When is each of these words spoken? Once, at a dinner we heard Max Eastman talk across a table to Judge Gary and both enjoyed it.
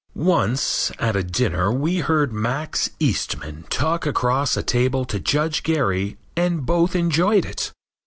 Once, 0.15 0.91
at 0.97 1.15
a 1.15 1.21
dinner 1.23 1.71
we 1.71 1.97
heard 1.99 2.33
Max 2.33 2.89
Eastman 2.99 3.65
talk 3.69 4.03
across 4.03 4.57
a 4.57 4.63
table 4.63 5.05
to 5.05 5.19
Judge 5.19 5.61
Gary 5.61 6.17
and 6.35 6.65
both 6.65 6.95
enjoyed 6.95 7.45
it. 7.45 7.71